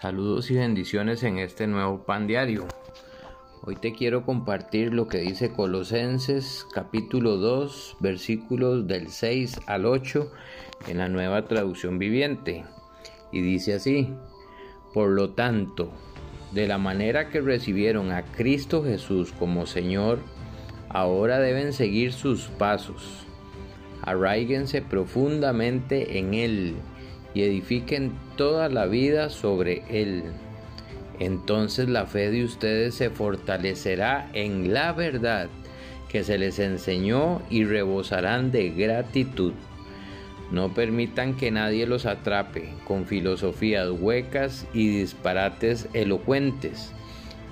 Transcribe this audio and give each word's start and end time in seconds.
Saludos 0.00 0.48
y 0.52 0.54
bendiciones 0.54 1.24
en 1.24 1.38
este 1.38 1.66
nuevo 1.66 2.04
pan 2.04 2.28
diario. 2.28 2.68
Hoy 3.62 3.74
te 3.74 3.92
quiero 3.92 4.24
compartir 4.24 4.94
lo 4.94 5.08
que 5.08 5.18
dice 5.18 5.50
Colosenses 5.50 6.64
capítulo 6.72 7.36
2 7.36 7.96
versículos 7.98 8.86
del 8.86 9.08
6 9.08 9.58
al 9.66 9.86
8 9.86 10.30
en 10.86 10.98
la 10.98 11.08
nueva 11.08 11.46
traducción 11.46 11.98
viviente. 11.98 12.64
Y 13.32 13.40
dice 13.40 13.74
así, 13.74 14.14
por 14.94 15.08
lo 15.08 15.30
tanto, 15.30 15.90
de 16.52 16.68
la 16.68 16.78
manera 16.78 17.28
que 17.28 17.40
recibieron 17.40 18.12
a 18.12 18.22
Cristo 18.22 18.84
Jesús 18.84 19.32
como 19.32 19.66
Señor, 19.66 20.20
ahora 20.90 21.40
deben 21.40 21.72
seguir 21.72 22.12
sus 22.12 22.46
pasos. 22.46 23.26
Arraíguense 24.02 24.80
profundamente 24.80 26.20
en 26.20 26.34
Él 26.34 26.76
y 27.34 27.42
edifiquen 27.42 28.12
toda 28.36 28.68
la 28.68 28.86
vida 28.86 29.30
sobre 29.30 29.82
él. 29.88 30.24
Entonces 31.20 31.88
la 31.88 32.06
fe 32.06 32.30
de 32.30 32.44
ustedes 32.44 32.94
se 32.94 33.10
fortalecerá 33.10 34.30
en 34.32 34.72
la 34.72 34.92
verdad 34.92 35.48
que 36.08 36.24
se 36.24 36.38
les 36.38 36.58
enseñó 36.58 37.42
y 37.50 37.64
rebosarán 37.64 38.50
de 38.50 38.70
gratitud. 38.70 39.52
No 40.50 40.72
permitan 40.72 41.36
que 41.36 41.50
nadie 41.50 41.86
los 41.86 42.06
atrape 42.06 42.70
con 42.86 43.04
filosofías 43.04 43.90
huecas 43.90 44.66
y 44.72 44.88
disparates 44.88 45.88
elocuentes 45.92 46.92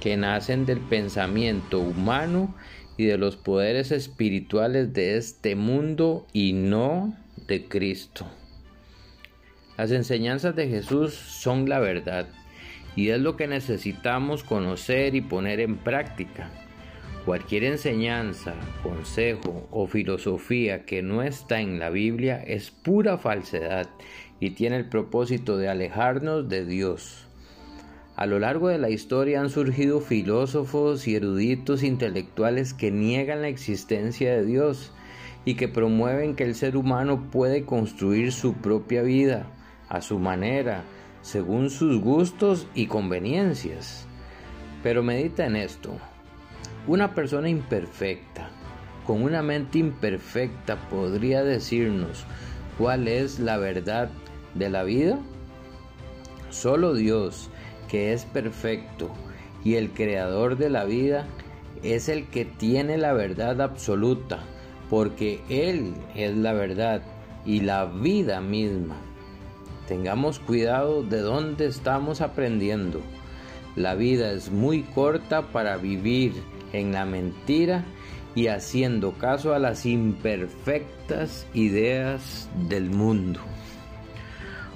que 0.00 0.16
nacen 0.16 0.66
del 0.66 0.78
pensamiento 0.78 1.80
humano 1.80 2.54
y 2.96 3.06
de 3.06 3.18
los 3.18 3.36
poderes 3.36 3.90
espirituales 3.90 4.92
de 4.92 5.16
este 5.16 5.56
mundo 5.56 6.26
y 6.32 6.52
no 6.52 7.16
de 7.48 7.64
Cristo. 7.64 8.26
Las 9.76 9.90
enseñanzas 9.90 10.54
de 10.54 10.68
Jesús 10.68 11.14
son 11.14 11.68
la 11.68 11.80
verdad 11.80 12.28
y 12.94 13.08
es 13.08 13.20
lo 13.20 13.36
que 13.36 13.48
necesitamos 13.48 14.44
conocer 14.44 15.16
y 15.16 15.20
poner 15.20 15.58
en 15.58 15.78
práctica. 15.78 16.48
Cualquier 17.24 17.64
enseñanza, 17.64 18.54
consejo 18.84 19.66
o 19.72 19.88
filosofía 19.88 20.84
que 20.84 21.02
no 21.02 21.24
está 21.24 21.60
en 21.60 21.80
la 21.80 21.90
Biblia 21.90 22.40
es 22.46 22.70
pura 22.70 23.18
falsedad 23.18 23.88
y 24.38 24.50
tiene 24.50 24.76
el 24.76 24.88
propósito 24.88 25.56
de 25.56 25.68
alejarnos 25.68 26.48
de 26.48 26.64
Dios. 26.64 27.26
A 28.14 28.26
lo 28.26 28.38
largo 28.38 28.68
de 28.68 28.78
la 28.78 28.90
historia 28.90 29.40
han 29.40 29.50
surgido 29.50 30.00
filósofos 30.00 31.08
y 31.08 31.16
eruditos 31.16 31.82
intelectuales 31.82 32.74
que 32.74 32.92
niegan 32.92 33.42
la 33.42 33.48
existencia 33.48 34.36
de 34.36 34.44
Dios 34.44 34.92
y 35.44 35.54
que 35.54 35.66
promueven 35.66 36.36
que 36.36 36.44
el 36.44 36.54
ser 36.54 36.76
humano 36.76 37.28
puede 37.32 37.64
construir 37.64 38.30
su 38.30 38.54
propia 38.54 39.02
vida 39.02 39.48
a 39.94 40.02
su 40.02 40.18
manera, 40.18 40.82
según 41.22 41.70
sus 41.70 42.00
gustos 42.00 42.66
y 42.74 42.86
conveniencias. 42.86 44.06
Pero 44.82 45.02
medita 45.02 45.46
en 45.46 45.56
esto. 45.56 45.92
Una 46.86 47.14
persona 47.14 47.48
imperfecta, 47.48 48.50
con 49.06 49.22
una 49.22 49.42
mente 49.42 49.78
imperfecta, 49.78 50.76
podría 50.90 51.42
decirnos 51.42 52.24
cuál 52.76 53.08
es 53.08 53.38
la 53.38 53.56
verdad 53.56 54.10
de 54.54 54.68
la 54.68 54.82
vida. 54.82 55.18
Solo 56.50 56.92
Dios, 56.94 57.50
que 57.88 58.12
es 58.12 58.24
perfecto 58.24 59.10
y 59.64 59.76
el 59.76 59.90
creador 59.90 60.58
de 60.58 60.70
la 60.70 60.84
vida, 60.84 61.26
es 61.82 62.08
el 62.08 62.26
que 62.26 62.44
tiene 62.44 62.98
la 62.98 63.12
verdad 63.12 63.60
absoluta, 63.60 64.40
porque 64.90 65.40
Él 65.48 65.94
es 66.14 66.36
la 66.36 66.52
verdad 66.52 67.02
y 67.46 67.60
la 67.60 67.86
vida 67.86 68.40
misma. 68.40 68.96
Tengamos 69.88 70.38
cuidado 70.38 71.02
de 71.02 71.20
dónde 71.20 71.66
estamos 71.66 72.20
aprendiendo. 72.20 73.00
La 73.76 73.94
vida 73.94 74.32
es 74.32 74.50
muy 74.50 74.82
corta 74.82 75.48
para 75.52 75.76
vivir 75.76 76.32
en 76.72 76.92
la 76.92 77.04
mentira 77.04 77.84
y 78.34 78.48
haciendo 78.48 79.12
caso 79.12 79.54
a 79.54 79.58
las 79.58 79.84
imperfectas 79.84 81.46
ideas 81.54 82.48
del 82.68 82.90
mundo. 82.90 83.40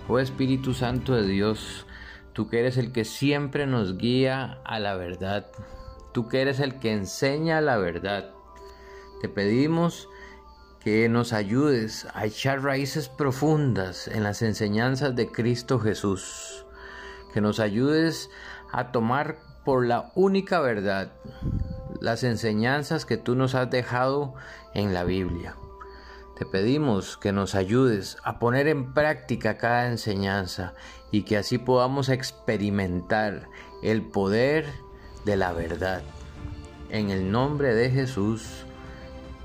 Oh 0.09 0.19
Espíritu 0.19 0.75
Santo 0.75 1.15
de 1.15 1.27
Dios, 1.27 1.87
tú 2.33 2.49
que 2.49 2.61
eres 2.61 2.77
el 2.77 2.93
que 2.93 3.05
siempre 3.05 3.67
nos 3.67 3.99
guía 3.99 4.59
a 4.65 4.79
la 4.79 4.95
verdad, 4.95 5.47
tú 6.13 6.29
que 6.29 6.41
eres 6.41 6.61
el 6.61 6.79
que 6.79 6.93
enseña 6.93 7.61
la 7.61 7.79
verdad, 7.79 8.31
te 9.21 9.29
pedimos 9.29 10.09
que 10.83 11.09
nos 11.09 11.33
ayudes 11.33 12.07
a 12.15 12.27
echar 12.27 12.63
raíces 12.63 13.09
profundas 13.09 14.09
en 14.09 14.23
las 14.23 14.43
enseñanzas 14.43 15.17
de 15.17 15.31
Cristo 15.31 15.79
Jesús, 15.79 16.65
que 17.33 17.41
nos 17.41 17.61
ayudes 17.61 18.31
a 18.73 18.93
tomar 18.93 19.39
por 19.65 19.87
la 19.87 20.13
única 20.15 20.61
verdad 20.61 21.13
las 22.01 22.23
enseñanzas 22.23 23.05
que 23.05 23.17
tú 23.17 23.35
nos 23.35 23.55
has 23.55 23.71
dejado 23.71 24.35
en 24.75 24.95
la 24.95 25.05
Biblia. 25.05 25.57
Te 26.39 26.47
pedimos 26.47 27.17
que 27.17 27.33
nos 27.33 27.57
ayudes 27.57 28.17
a 28.23 28.39
poner 28.39 28.69
en 28.69 28.95
práctica 28.95 29.59
cada 29.59 29.89
enseñanza 29.89 30.75
y 31.11 31.23
que 31.23 31.37
así 31.37 31.59
podamos 31.59 32.09
experimentar 32.09 33.49
el 33.83 34.03
poder 34.03 34.67
de 35.25 35.37
la 35.37 35.53
verdad. 35.53 36.03
En 36.91 37.11
el 37.11 37.33
nombre 37.33 37.75
de 37.75 37.91
Jesús. 37.91 38.65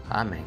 Amén. 0.07 0.45